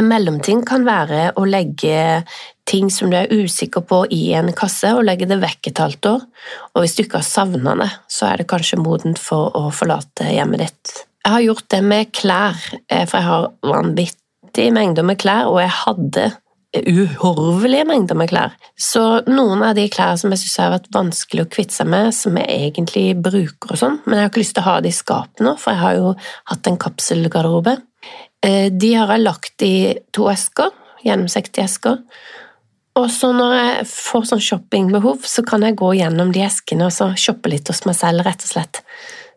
En 0.00 0.08
mellomting 0.08 0.62
kan 0.64 0.86
være 0.88 1.34
å 1.36 1.44
legge 1.44 2.22
ting 2.68 2.88
som 2.90 3.10
du 3.12 3.16
er 3.18 3.32
usikker 3.32 3.84
på 3.84 4.04
i 4.14 4.22
en 4.38 4.48
kasse, 4.56 4.94
og 4.96 5.04
legge 5.04 5.28
det 5.28 5.40
vekk 5.42 5.68
et 5.68 5.82
halvt 5.82 6.08
år, 6.14 6.26
og 6.72 6.84
hvis 6.84 6.96
du 6.96 7.02
ikke 7.04 7.20
har 7.20 7.28
savna 7.28 7.74
det, 7.82 7.90
så 8.08 8.30
er 8.30 8.40
det 8.40 8.48
kanskje 8.50 8.80
modent 8.80 9.20
for 9.20 9.52
å 9.58 9.68
forlate 9.74 10.30
hjemmet 10.32 10.64
ditt. 10.64 10.94
Jeg 11.22 11.34
har 11.34 11.44
gjort 11.44 11.68
det 11.74 11.82
med 11.86 12.14
klær, 12.14 12.62
eh, 12.88 13.04
for 13.06 13.18
jeg 13.18 13.28
har 13.28 13.50
vanvittig 13.62 14.70
mengder 14.74 15.06
med 15.06 15.20
klær, 15.22 15.50
og 15.52 15.60
jeg 15.60 15.74
hadde 15.82 16.30
uhorvelige 16.72 17.84
mengder 17.84 18.16
med 18.16 18.30
klær. 18.32 18.56
Så 18.80 19.02
noen 19.28 19.62
av 19.62 19.76
de 19.76 19.84
klær 19.92 20.16
som 20.16 20.32
jeg 20.32 20.40
syns 20.40 20.58
har 20.62 20.72
vært 20.72 20.90
vanskelig 20.94 21.44
å 21.44 21.50
kvitte 21.52 21.76
seg 21.76 21.90
med, 21.92 22.14
som 22.16 22.36
jeg 22.40 22.48
egentlig 22.70 23.06
bruker 23.20 23.74
og 23.74 23.80
sånn, 23.80 23.98
men 24.06 24.16
jeg 24.16 24.24
har 24.24 24.32
ikke 24.32 24.42
lyst 24.42 24.56
til 24.56 24.64
å 24.64 24.70
ha 24.70 24.76
det 24.80 24.92
i 24.92 24.96
skapet 24.96 25.44
nå, 25.44 25.54
for 25.60 25.74
jeg 25.74 25.82
har 25.82 25.98
jo 26.00 26.14
hatt 26.50 26.70
en 26.70 26.80
kapselgarderobe. 26.80 27.76
Eh, 28.42 28.68
de 28.72 28.94
har 28.94 29.10
jeg 29.14 29.22
lagt 29.22 29.64
i 29.66 29.74
to 30.14 30.28
esker, 30.32 30.72
gjennomsiktige 31.06 31.66
esker. 31.68 32.00
Og 32.98 33.08
så 33.08 33.30
når 33.32 33.54
jeg 33.56 33.84
får 33.88 34.24
sånn 34.28 34.44
shoppingbehov, 34.44 35.22
så 35.24 35.44
kan 35.46 35.64
jeg 35.64 35.78
gå 35.80 35.94
gjennom 35.96 36.32
de 36.34 36.42
eskene 36.44 36.90
og 36.90 36.92
så 36.92 37.12
shoppe 37.16 37.52
litt 37.52 37.70
hos 37.70 37.86
meg 37.88 37.96
selv, 37.96 38.26
rett 38.26 38.44
og 38.44 38.50
slett. 38.50 38.82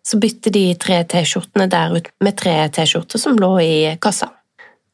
Så 0.05 0.19
bytter 0.21 0.53
de 0.53 0.65
tre 0.81 0.99
T-skjortene 1.09 1.69
der 1.71 1.95
ut 1.95 2.09
med 2.25 2.35
tre 2.37 2.57
T-skjorter 2.75 3.21
som 3.21 3.39
lå 3.39 3.53
i 3.63 3.77
kassa. 4.03 4.33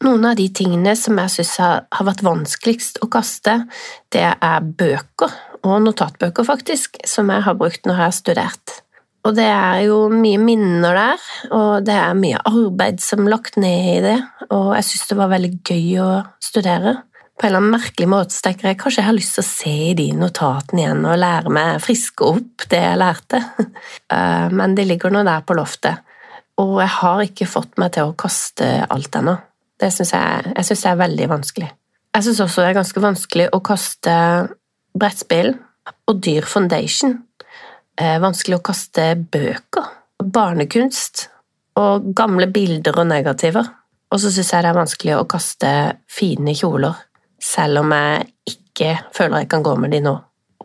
Noen 0.02 0.24
av 0.26 0.38
de 0.38 0.48
tingene 0.54 0.94
som 0.98 1.18
jeg 1.22 1.34
syns 1.36 1.58
har 1.62 2.06
vært 2.08 2.24
vanskeligst 2.26 3.02
å 3.06 3.10
kaste, 3.12 3.58
det 4.14 4.24
er 4.34 4.70
bøker, 4.80 5.34
og 5.62 5.82
notatbøker 5.86 6.48
faktisk, 6.48 7.02
som 7.06 7.30
jeg 7.30 7.46
har 7.46 7.58
brukt 7.58 7.86
når 7.86 7.98
jeg 7.98 8.08
har 8.08 8.16
studert. 8.18 8.71
Og 9.22 9.36
det 9.38 9.46
er 9.46 9.84
jo 9.86 10.08
mye 10.10 10.40
minner 10.42 10.98
der, 10.98 11.26
og 11.54 11.86
det 11.86 11.94
er 11.94 12.18
mye 12.18 12.42
arbeid 12.50 13.02
som 13.04 13.28
er 13.28 13.34
lagt 13.36 13.58
ned 13.62 13.90
i 13.92 14.00
det, 14.02 14.18
og 14.50 14.72
jeg 14.80 14.88
syns 14.88 15.10
det 15.12 15.18
var 15.20 15.32
veldig 15.36 15.52
gøy 15.62 15.90
å 16.02 16.10
studere. 16.42 16.96
På 17.38 17.46
en 17.46 17.52
eller 17.52 17.62
annen 17.62 17.76
merkelig 17.76 18.08
måte 18.10 18.34
så 18.34 18.48
tenker 18.48 18.72
jeg 18.72 18.80
kanskje 18.82 19.02
jeg 19.02 19.08
har 19.08 19.18
lyst 19.18 19.38
til 19.38 19.44
å 19.44 19.50
se 19.50 19.76
i 19.92 19.94
de 19.98 20.08
notatene 20.18 20.84
igjen 20.84 21.06
og 21.10 21.22
lære 21.22 21.54
meg 21.54 21.80
friske 21.82 22.28
opp 22.28 22.66
det 22.70 22.82
jeg 22.82 23.00
lærte, 23.02 23.44
eh, 24.16 24.48
men 24.58 24.76
de 24.78 24.88
ligger 24.90 25.14
nå 25.14 25.24
der 25.28 25.46
på 25.46 25.58
loftet, 25.58 26.02
og 26.62 26.76
jeg 26.82 26.94
har 26.98 27.26
ikke 27.26 27.50
fått 27.50 27.78
meg 27.82 27.94
til 27.94 28.10
å 28.10 28.18
kaste 28.18 28.74
alt 28.90 29.22
ennå. 29.22 29.38
Det 29.82 29.90
syns 29.94 30.16
jeg, 30.18 30.54
jeg 30.56 30.68
synes 30.68 30.86
det 30.86 30.92
er 30.92 31.02
veldig 31.06 31.30
vanskelig. 31.30 31.70
Jeg 32.12 32.26
syns 32.26 32.42
også 32.44 32.64
det 32.64 32.72
er 32.72 32.82
ganske 32.82 33.02
vanskelig 33.06 33.52
å 33.54 33.62
kaste 33.66 34.16
brettspill 34.98 35.54
og 36.10 36.20
dyr 36.22 36.46
foundation. 36.50 37.20
Eh, 38.00 38.18
vanskelig 38.24 38.60
å 38.60 38.64
kaste 38.64 39.12
bøker, 39.34 39.90
barnekunst 40.24 41.28
og 41.80 42.12
gamle 42.16 42.48
bilder 42.52 43.02
og 43.02 43.10
negativer. 43.10 43.68
Og 44.12 44.20
så 44.20 44.32
syns 44.32 44.52
jeg 44.52 44.64
det 44.64 44.72
er 44.72 44.80
vanskelig 44.80 45.18
å 45.18 45.28
kaste 45.30 45.72
fine 46.12 46.56
kjoler, 46.58 46.96
selv 47.42 47.84
om 47.84 47.94
jeg 47.96 48.32
ikke 48.54 48.96
føler 49.16 49.44
jeg 49.44 49.52
kan 49.52 49.64
gå 49.66 49.76
med 49.80 49.96
de 49.96 50.02
nå. 50.04 50.16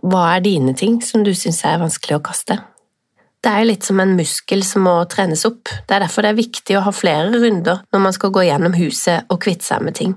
Hva 0.07 0.25
er 0.37 0.45
dine 0.45 0.75
ting 0.79 1.01
som 1.03 1.25
du 1.27 1.33
syns 1.35 1.63
er 1.67 1.83
vanskelig 1.83 2.19
å 2.19 2.25
kaste? 2.27 2.59
Det 3.43 3.53
er 3.53 3.63
jo 3.63 3.71
litt 3.71 3.87
som 3.87 4.01
en 4.03 4.17
muskel 4.19 4.63
som 4.67 4.87
må 4.87 4.95
trenes 5.11 5.45
opp. 5.47 5.71
Det 5.87 5.95
er 5.95 6.03
derfor 6.03 6.25
det 6.25 6.33
er 6.33 6.41
viktig 6.41 6.79
å 6.79 6.85
ha 6.87 6.93
flere 6.95 7.31
runder 7.31 7.83
når 7.95 8.03
man 8.03 8.15
skal 8.17 8.33
gå 8.35 8.47
gjennom 8.49 8.75
huset 8.75 9.31
og 9.31 9.43
kvitte 9.45 9.67
seg 9.67 9.85
med 9.87 9.99
ting. 9.99 10.17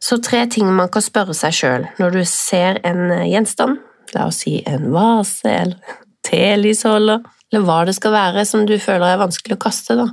Så 0.00 0.18
tre 0.24 0.42
ting 0.48 0.68
man 0.72 0.90
kan 0.92 1.04
spørre 1.04 1.36
seg 1.36 1.56
sjøl 1.56 1.88
når 2.00 2.16
du 2.16 2.20
ser 2.28 2.80
en 2.88 3.12
gjenstand, 3.28 3.80
la 4.16 4.28
oss 4.28 4.42
si 4.44 4.58
en 4.68 4.88
vase 4.92 5.52
eller 5.52 6.00
telysholder, 6.26 7.22
eller 7.50 7.66
hva 7.66 7.80
det 7.88 7.96
skal 7.96 8.14
være 8.14 8.44
som 8.46 8.66
du 8.68 8.76
føler 8.80 9.14
er 9.14 9.22
vanskelig 9.22 9.56
å 9.58 9.62
kaste, 9.64 9.96
da, 9.98 10.06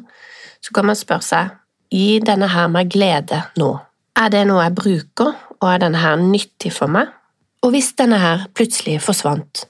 så 0.63 0.73
kan 0.73 0.87
man 0.89 0.97
spørre 0.97 1.25
seg 1.25 1.55
gir 1.93 2.23
denne 2.27 2.49
her 2.51 2.67
meg 2.71 2.91
glede 2.91 3.43
nå? 3.59 3.71
Er 4.17 4.31
det 4.33 4.43
noe 4.49 4.65
jeg 4.65 4.75
bruker, 4.77 5.33
og 5.61 5.67
er 5.69 5.83
denne 5.83 6.01
her 6.01 6.17
nyttig 6.19 6.73
for 6.73 6.91
meg? 6.91 7.11
Og 7.65 7.73
hvis 7.73 7.93
denne 7.99 8.19
her 8.21 8.47
plutselig 8.57 8.99
forsvant, 9.05 9.65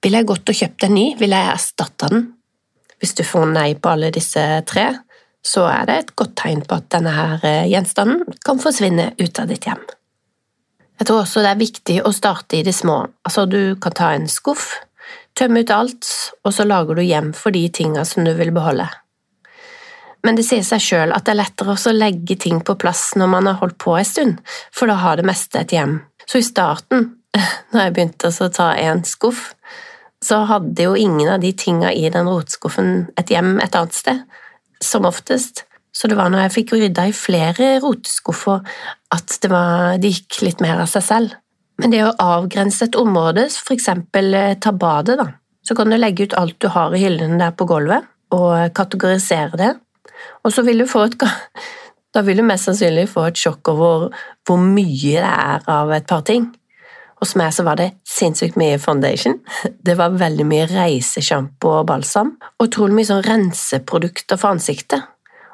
ville 0.00 0.20
jeg 0.20 0.28
gått 0.30 0.50
og 0.50 0.56
kjøpt 0.56 0.86
en 0.86 0.94
ny, 0.96 1.06
ville 1.20 1.38
jeg 1.38 1.54
erstatta 1.54 2.08
den? 2.12 2.28
Hvis 3.00 3.16
du 3.16 3.24
får 3.26 3.48
nei 3.52 3.70
på 3.80 3.92
alle 3.92 4.10
disse 4.14 4.42
tre, 4.68 4.86
så 5.44 5.64
er 5.70 5.88
det 5.88 5.96
et 5.96 6.12
godt 6.20 6.34
tegn 6.40 6.62
på 6.68 6.76
at 6.76 6.90
denne 6.92 7.12
her 7.16 7.40
eh, 7.48 7.68
gjenstanden 7.70 8.36
kan 8.44 8.60
forsvinne 8.60 9.12
ut 9.20 9.40
av 9.40 9.48
ditt 9.48 9.64
hjem. 9.66 9.80
Jeg 11.00 11.08
tror 11.08 11.22
også 11.22 11.40
det 11.40 11.52
er 11.54 11.62
viktig 11.62 11.96
å 12.04 12.12
starte 12.12 12.58
i 12.58 12.64
det 12.66 12.74
små, 12.76 12.98
altså 13.24 13.46
du 13.48 13.74
kan 13.80 13.94
ta 13.96 14.10
en 14.12 14.28
skuff, 14.28 14.74
tømme 15.38 15.62
ut 15.62 15.72
alt, 15.74 16.08
og 16.44 16.54
så 16.54 16.66
lager 16.68 16.98
du 16.98 17.04
hjem 17.04 17.30
for 17.36 17.54
de 17.54 17.66
tinga 17.72 18.04
som 18.08 18.26
du 18.26 18.32
vil 18.38 18.52
beholde. 18.54 18.88
Men 20.26 20.36
det 20.36 20.44
sier 20.44 20.64
seg 20.66 20.82
sjøl 20.84 21.14
at 21.16 21.24
det 21.24 21.32
er 21.32 21.40
lettere 21.40 21.76
å 21.76 21.94
legge 21.96 22.36
ting 22.40 22.60
på 22.64 22.76
plass 22.80 23.14
når 23.16 23.30
man 23.32 23.48
har 23.48 23.60
holdt 23.62 23.78
på 23.80 23.96
en 23.96 24.08
stund, 24.08 24.42
for 24.74 24.90
da 24.90 24.98
har 25.00 25.20
det 25.20 25.28
meste 25.28 25.62
et 25.62 25.72
hjem. 25.72 26.00
Så 26.28 26.42
i 26.42 26.46
starten 26.46 27.14
når 27.72 27.86
jeg 27.86 27.94
begynte 27.96 28.30
å 28.30 28.52
ta 28.52 28.72
en 28.76 29.02
skuff, 29.08 29.54
så 30.20 30.42
hadde 30.50 30.84
jo 30.84 30.96
ingen 30.98 31.30
av 31.32 31.40
de 31.40 31.54
tinga 31.56 31.92
i 31.96 32.10
den 32.12 32.28
rotskuffen 32.28 33.08
et 33.20 33.32
hjem 33.32 33.56
et 33.64 33.76
annet 33.76 33.96
sted, 33.96 34.24
som 34.84 35.08
oftest. 35.08 35.64
Så 35.96 36.08
det 36.10 36.18
var 36.18 36.30
når 36.30 36.44
jeg 36.44 36.56
fikk 36.58 36.74
rydda 36.76 37.06
i 37.08 37.16
flere 37.16 37.70
roteskuffer 37.82 38.60
at 39.14 39.38
var, 39.50 39.96
det 39.98 40.12
gikk 40.12 40.42
litt 40.44 40.60
mer 40.62 40.84
av 40.84 40.90
seg 40.92 41.06
selv. 41.06 41.38
Men 41.80 41.94
det 41.94 42.02
å 42.04 42.14
avgrense 42.20 42.86
et 42.86 42.98
område, 42.98 43.46
eksempel 43.72 44.34
eh, 44.36 44.56
ta 44.60 44.72
badet, 44.76 45.16
da, 45.20 45.30
så 45.66 45.76
kan 45.78 45.90
du 45.90 45.96
legge 45.98 46.28
ut 46.28 46.36
alt 46.38 46.58
du 46.60 46.68
har 46.72 46.94
i 46.94 47.02
hyllene 47.02 47.40
der 47.40 47.54
på 47.56 47.66
gulvet, 47.70 48.08
og 48.34 48.74
kategorisere 48.76 49.58
det. 49.58 49.74
Og 50.44 50.52
så 50.54 50.64
vil 50.66 50.82
du 50.82 50.88
få 50.88 51.06
et 51.08 51.18
da 52.14 52.24
vil 52.26 52.40
du 52.40 52.46
mest 52.46 52.66
sannsynlig 52.66 53.06
få 53.10 53.28
et 53.30 53.38
sjokk 53.38 53.70
over 53.72 54.08
hvor 54.46 54.58
mye 54.58 55.20
det 55.20 55.26
er 55.26 55.68
av 55.70 55.92
et 55.94 56.08
par 56.10 56.24
ting. 56.26 56.48
Hos 57.20 57.34
meg 57.36 57.52
så 57.52 57.64
var 57.66 57.76
det 57.76 57.90
sinnssykt 58.08 58.56
mye 58.60 58.78
foundation. 58.80 59.36
Det 59.86 59.96
var 59.98 60.16
veldig 60.16 60.46
mye 60.48 60.66
reisesjampo 60.70 61.74
og 61.82 61.88
balsam, 61.90 62.34
og 62.58 62.68
utrolig 62.68 62.96
mye 62.96 63.08
sånn 63.10 63.26
renseprodukter 63.26 64.40
for 64.40 64.56
ansiktet. 64.56 65.04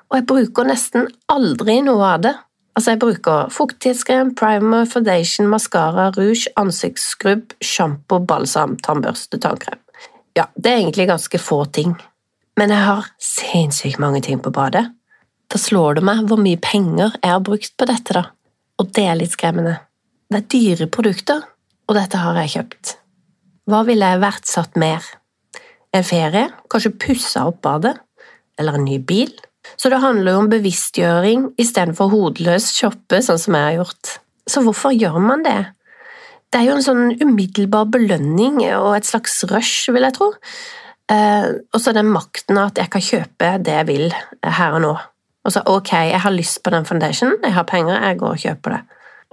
Og 0.07 0.21
jeg 0.21 0.27
bruker 0.31 0.69
nesten 0.69 1.09
aldri 1.33 1.81
noe 1.83 2.13
av 2.15 2.23
det. 2.23 2.35
Altså, 2.77 2.93
jeg 2.93 3.01
bruker 3.01 3.53
fuktighetskrem, 3.57 4.35
primer, 4.37 4.85
foundation, 4.85 5.49
maskara, 5.49 6.11
rouge, 6.13 6.51
ansiktsskrubb, 6.61 7.55
sjampo, 7.65 8.19
balsam, 8.21 8.75
tannbørste, 8.85 9.41
tannkrem. 9.41 9.81
Ja, 10.37 10.45
det 10.61 10.73
er 10.73 10.83
egentlig 10.83 11.07
ganske 11.09 11.41
få 11.41 11.63
ting. 11.73 11.95
Men 12.61 12.75
jeg 12.75 12.85
har 12.85 13.09
sinnssykt 13.23 14.01
mange 14.03 14.21
ting 14.27 14.43
på 14.45 14.53
badet. 14.53 14.85
Da 15.49 15.61
slår 15.61 15.97
det 15.97 16.05
meg 16.05 16.27
hvor 16.29 16.41
mye 16.43 16.61
penger 16.61 17.15
jeg 17.17 17.33
har 17.33 17.45
brukt 17.45 17.73
på 17.81 17.89
dette, 17.89 18.13
da. 18.13 18.27
Og 18.77 18.93
det 18.93 19.07
er 19.09 19.17
litt 19.17 19.33
skremmende. 19.33 19.79
Det 20.29 20.43
er 20.43 20.49
dyre 20.53 20.91
produkter, 20.93 21.45
og 21.89 21.97
dette 21.97 22.21
har 22.21 22.37
jeg 22.43 22.55
kjøpt. 22.59 22.97
Hva 23.71 23.85
ville 23.89 24.13
jeg 24.13 24.21
verdsatt 24.21 24.77
mer? 24.77 25.07
En 25.97 26.05
ferie? 26.05 26.51
Kanskje 26.69 26.93
pussa 26.93 27.47
opp 27.49 27.63
badet? 27.65 27.97
Eller 28.61 28.77
en 28.77 28.85
ny 28.85 28.99
bil? 29.01 29.33
Så 29.77 29.91
det 29.93 30.01
handler 30.03 30.33
jo 30.33 30.43
om 30.45 30.51
bevisstgjøring 30.53 31.49
istedenfor 31.61 32.11
hodeløs 32.13 32.71
shoppe, 32.77 33.21
sånn 33.25 33.41
som 33.41 33.59
jeg 33.59 33.67
har 33.69 33.79
gjort. 33.81 34.13
Så 34.47 34.63
hvorfor 34.65 34.95
gjør 34.95 35.19
man 35.23 35.43
det? 35.47 35.59
Det 36.53 36.61
er 36.61 36.69
jo 36.69 36.77
en 36.79 36.87
sånn 36.87 37.17
umiddelbar 37.21 37.91
belønning 37.93 38.63
og 38.77 38.95
et 38.97 39.09
slags 39.09 39.41
rush, 39.51 39.91
vil 39.93 40.07
jeg 40.07 40.17
tro. 40.17 40.31
Eh, 41.13 41.49
og 41.75 41.83
så 41.83 41.95
den 41.95 42.09
makten 42.11 42.59
at 42.63 42.79
jeg 42.79 42.91
kan 42.91 43.05
kjøpe 43.05 43.51
det 43.67 43.75
jeg 43.81 43.89
vil 43.91 44.07
her 44.43 44.79
og 44.79 44.85
nå. 44.87 44.95
Og 45.47 45.55
så 45.55 45.63
ok, 45.71 45.93
jeg 46.11 46.23
har 46.23 46.35
lyst 46.35 46.63
på 46.63 46.73
den 46.75 46.87
foundationen, 46.87 47.39
jeg 47.43 47.55
har 47.55 47.67
penger, 47.69 48.01
jeg 48.03 48.19
går 48.23 48.33
og 48.35 48.43
kjøper 48.43 48.77
det. 48.77 48.81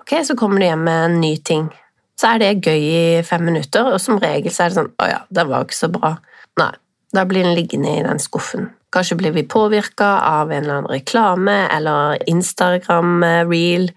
Ok, 0.04 0.18
så 0.25 0.36
kommer 0.38 0.62
du 0.62 0.68
hjem 0.68 0.84
med 0.86 1.06
en 1.06 1.22
ny 1.22 1.38
ting 1.46 1.72
så 2.20 2.34
er 2.34 2.40
det 2.40 2.63
gøy 2.63 2.84
i 2.88 3.24
fem 3.25 3.44
minutter, 3.44 3.90
og 3.90 4.02
som 4.02 4.20
regel 4.22 4.54
så 4.54 4.66
er 4.66 4.72
det 4.72 4.78
sånn 4.78 4.94
'Å 4.96 5.10
ja, 5.10 5.20
det 5.30 5.48
var 5.50 5.66
ikke 5.66 5.80
så 5.80 5.90
bra'. 5.92 6.18
Nei, 6.62 6.72
da 7.13 7.25
blir 7.25 7.44
den 7.44 7.56
liggende 7.58 7.98
i 7.98 8.04
den 8.04 8.20
skuffen. 8.20 8.70
Kanskje 8.94 9.18
blir 9.18 9.34
vi 9.34 9.46
påvirka 9.50 10.10
av 10.30 10.52
en 10.52 10.64
eller 10.64 10.80
annen 10.80 10.92
reklame 10.92 11.56
eller 11.74 12.22
Instagram-reel 12.30 13.90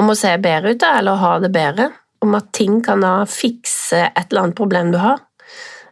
om 0.00 0.12
å 0.12 0.16
se 0.16 0.36
bedre 0.40 0.76
ut 0.76 0.86
eller 0.86 1.18
ha 1.20 1.32
det 1.42 1.50
bedre, 1.52 1.90
om 2.24 2.36
at 2.38 2.52
ting 2.56 2.78
kan 2.84 3.02
da 3.04 3.24
fikse 3.28 4.06
et 4.06 4.30
eller 4.30 4.46
annet 4.46 4.60
problem 4.60 4.94
du 4.94 5.00
har. 5.02 5.20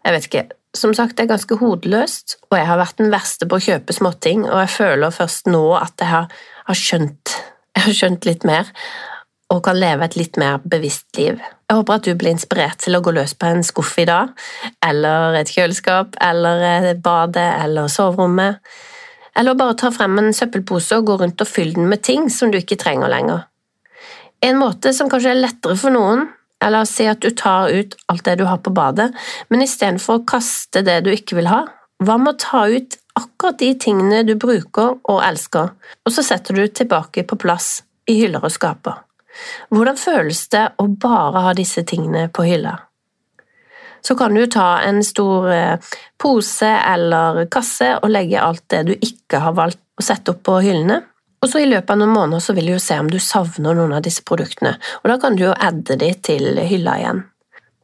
Jeg 0.04 0.14
vet 0.14 0.30
ikke. 0.30 0.46
Som 0.76 0.92
sagt, 0.94 1.16
det 1.16 1.24
er 1.24 1.32
ganske 1.32 1.56
hodeløst, 1.58 2.36
og 2.50 2.58
jeg 2.60 2.68
har 2.68 2.78
vært 2.78 2.98
den 3.00 3.10
verste 3.10 3.48
på 3.48 3.58
å 3.58 3.64
kjøpe 3.64 3.94
småting, 3.96 4.44
og 4.46 4.60
jeg 4.62 4.74
føler 4.76 5.14
først 5.16 5.48
nå 5.50 5.62
at 5.80 5.96
jeg 5.98 6.12
har, 6.12 6.28
har 6.68 6.78
skjønt 6.78 7.38
jeg 7.78 7.86
har 7.86 7.94
skjønt 7.94 8.26
litt 8.26 8.44
mer, 8.48 8.70
og 9.48 9.62
kan 9.64 9.78
leve 9.80 10.04
et 10.04 10.16
litt 10.18 10.36
mer 10.40 10.60
bevisst 10.64 11.16
liv. 11.16 11.38
Jeg 11.40 11.76
håper 11.76 11.96
at 11.96 12.04
du 12.04 12.14
blir 12.18 12.34
inspirert 12.34 12.80
til 12.84 12.96
å 12.98 13.02
gå 13.04 13.14
løs 13.16 13.34
på 13.38 13.48
en 13.48 13.64
skuff 13.64 13.94
i 14.00 14.06
dag, 14.08 14.34
eller 14.84 15.38
et 15.40 15.52
kjøleskap, 15.52 16.18
eller 16.20 16.94
badet 17.04 17.48
eller 17.64 17.88
soverommet, 17.92 18.60
eller 19.38 19.56
bare 19.56 19.76
ta 19.78 19.92
frem 19.94 20.18
en 20.20 20.34
søppelpose 20.34 20.98
og 20.98 21.08
gå 21.08 21.16
rundt 21.22 21.44
og 21.44 21.48
fylle 21.48 21.78
den 21.78 21.88
med 21.88 22.02
ting 22.04 22.28
som 22.32 22.52
du 22.52 22.58
ikke 22.60 22.80
trenger 22.80 23.12
lenger. 23.12 23.46
En 24.44 24.58
måte 24.60 24.92
som 24.94 25.08
kanskje 25.10 25.32
er 25.32 25.40
lettere 25.40 25.78
for 25.78 25.94
noen, 25.94 26.28
er 26.62 26.74
la 26.74 26.82
si 26.88 27.06
at 27.06 27.22
du 27.22 27.30
tar 27.30 27.70
ut 27.70 27.94
alt 28.10 28.24
det 28.26 28.38
du 28.40 28.46
har 28.48 28.60
på 28.62 28.74
badet, 28.74 29.12
men 29.48 29.62
istedenfor 29.64 30.20
å 30.20 30.24
kaste 30.28 30.82
det 30.86 31.00
du 31.06 31.12
ikke 31.14 31.38
vil 31.38 31.50
ha, 31.50 31.64
hva 32.02 32.18
med 32.18 32.34
å 32.34 32.40
ta 32.42 32.66
ut 32.70 32.98
akkurat 33.18 33.58
de 33.62 33.72
tingene 33.80 34.22
du 34.26 34.34
bruker 34.38 34.98
og 34.98 35.22
elsker, 35.24 35.74
og 36.04 36.14
så 36.14 36.26
setter 36.26 36.58
du 36.58 36.66
tilbake 36.66 37.26
på 37.26 37.38
plass 37.38 37.78
i 38.10 38.18
hyller 38.20 38.44
og 38.44 38.54
skaper? 38.54 39.07
Hvordan 39.74 39.98
føles 40.00 40.44
det 40.52 40.64
å 40.78 40.86
bare 40.88 41.44
ha 41.46 41.54
disse 41.56 41.84
tingene 41.88 42.28
på 42.32 42.46
hylla? 42.48 42.76
Så 44.00 44.14
kan 44.16 44.34
du 44.34 44.46
ta 44.46 44.80
en 44.86 45.02
stor 45.04 45.50
eh, 45.52 45.94
pose 46.16 46.68
eller 46.70 47.44
kasse 47.50 47.96
og 47.98 48.10
legge 48.10 48.40
alt 48.40 48.64
det 48.70 48.82
du 48.88 48.92
ikke 48.94 49.42
har 49.42 49.56
valgt 49.58 49.82
å 49.98 50.04
sette 50.06 50.32
opp 50.32 50.44
på 50.46 50.60
hyllene. 50.64 51.00
Og 51.42 51.50
så 51.50 51.62
I 51.62 51.68
løpet 51.70 51.90
av 51.90 51.98
noen 52.00 52.14
måneder 52.14 52.42
så 52.42 52.54
vil 52.54 52.70
du 52.72 52.78
se 52.82 52.98
om 52.98 53.10
du 53.10 53.18
savner 53.22 53.76
noen 53.78 53.94
av 53.98 54.02
disse 54.06 54.24
produktene, 54.26 54.74
og 55.02 55.10
da 55.10 55.18
kan 55.22 55.36
du 55.38 55.44
jo 55.44 55.54
adde 55.54 55.98
de 56.00 56.10
til 56.26 56.58
hylla 56.58 56.96
igjen. 56.98 57.22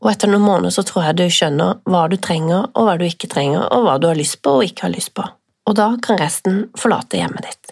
Og 0.04 0.10
etter 0.10 0.28
noen 0.28 0.44
måneder 0.44 0.74
så 0.74 0.82
tror 0.84 1.06
jeg 1.06 1.18
du 1.20 1.24
skjønner 1.32 1.78
hva 1.88 2.02
du 2.12 2.18
trenger 2.20 2.66
og 2.66 2.88
hva 2.88 2.96
du 3.00 3.06
ikke 3.06 3.30
trenger, 3.30 3.64
og 3.72 3.86
hva 3.86 3.96
du 4.02 4.10
har 4.10 4.18
lyst 4.18 4.42
på 4.44 4.58
og 4.58 4.66
ikke 4.66 4.88
har 4.88 4.92
lyst 4.92 5.14
på. 5.16 5.24
Og 5.64 5.76
da 5.78 5.94
kan 6.04 6.20
resten 6.20 6.66
forlate 6.76 7.16
hjemmet 7.16 7.46
ditt. 7.46 7.63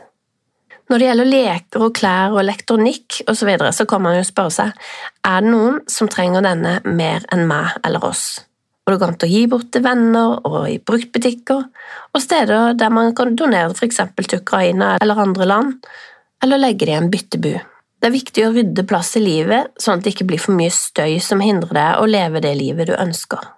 Når 0.92 1.00
det 1.00 1.06
gjelder 1.06 1.28
leker 1.30 1.82
og 1.86 1.94
klær 1.96 2.34
og 2.34 2.42
elektronikk 2.42 3.22
osv., 3.22 3.38
så, 3.38 3.46
videre, 3.48 3.70
så 3.72 3.86
kan 3.88 4.02
man 4.04 4.18
jo 4.18 4.24
spørre 4.28 4.52
seg 4.52 4.82
er 5.24 5.38
det 5.40 5.52
noen 5.54 5.78
som 5.88 6.10
trenger 6.12 6.44
denne 6.44 6.74
mer 6.84 7.24
enn 7.32 7.46
meg 7.48 7.78
eller 7.80 8.04
oss. 8.04 8.42
Og 8.84 8.92
det 8.92 8.98
går 9.00 9.14
an 9.14 9.24
å 9.24 9.30
gi 9.30 9.40
bort 9.48 9.70
til 9.72 9.86
venner 9.86 10.34
og 10.44 10.58
i 10.68 10.76
bruktbutikker, 10.84 11.62
og 12.12 12.20
steder 12.20 12.76
der 12.76 12.92
man 12.92 13.14
kan 13.16 13.32
donere 13.40 13.72
f.eks. 13.72 14.02
til 14.18 14.42
Ukraina 14.42 14.98
eller 14.98 15.24
andre 15.24 15.48
land, 15.48 15.88
eller 16.44 16.60
legge 16.60 16.84
det 16.84 16.92
i 16.92 17.00
en 17.00 17.08
byttebu. 17.08 17.54
Det 17.56 18.10
er 18.10 18.16
viktig 18.18 18.44
å 18.44 18.52
rydde 18.52 18.84
plass 18.84 19.14
i 19.16 19.24
livet, 19.24 19.72
sånn 19.80 19.96
at 19.96 20.04
det 20.04 20.12
ikke 20.12 20.28
blir 20.28 20.44
for 20.44 20.58
mye 20.60 20.76
støy 20.76 21.16
som 21.24 21.40
hindrer 21.40 21.72
deg 21.78 22.04
å 22.04 22.10
leve 22.10 22.44
det 22.44 22.52
livet 22.60 22.92
du 22.92 22.96
ønsker. 22.98 23.48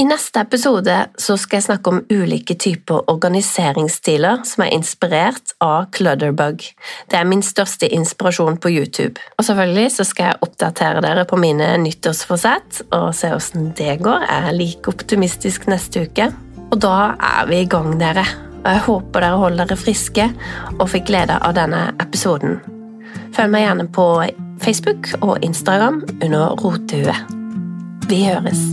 I 0.00 0.04
neste 0.08 0.40
episode 0.40 0.94
skal 1.20 1.58
jeg 1.58 1.64
snakke 1.66 1.90
om 1.92 1.98
ulike 2.08 2.54
typer 2.56 3.02
organiseringsstiler 3.12 4.46
som 4.48 4.62
er 4.64 4.72
inspirert 4.72 5.52
av 5.60 5.90
Clutterbug. 5.92 6.64
Det 7.10 7.18
er 7.18 7.28
min 7.28 7.42
største 7.44 7.90
inspirasjon 7.92 8.56
på 8.64 8.72
YouTube. 8.72 9.20
Og 9.36 9.44
selvfølgelig 9.44 10.06
skal 10.08 10.30
jeg 10.30 10.40
oppdatere 10.46 11.04
dere 11.04 11.26
på 11.28 11.36
mine 11.42 11.68
nyttårsforsett 11.84 12.80
og 12.96 13.10
se 13.18 13.34
hvordan 13.34 13.70
det 13.76 14.00
går. 14.00 14.24
Jeg 14.24 14.48
er 14.48 14.56
like 14.56 14.88
optimistisk 14.88 15.68
neste 15.68 16.08
uke. 16.08 16.32
Og 16.70 16.80
da 16.80 16.96
er 17.20 17.50
vi 17.52 17.60
i 17.60 17.68
gang, 17.68 17.92
dere. 18.00 18.24
Og 18.62 18.68
jeg 18.72 18.84
håper 18.88 19.26
dere 19.26 19.44
holder 19.44 19.68
dere 19.68 19.84
friske 19.84 20.30
og 20.78 20.86
fikk 20.94 21.10
glede 21.12 21.36
av 21.36 21.58
denne 21.60 21.90
episoden. 22.00 22.62
Følg 23.36 23.52
meg 23.52 23.68
gjerne 23.68 23.90
på 23.92 24.12
Facebook 24.64 25.12
og 25.20 25.42
Instagram 25.44 26.06
under 26.22 26.56
Rotehue. 26.56 27.18
Vi 28.08 28.24
høres. 28.30 28.70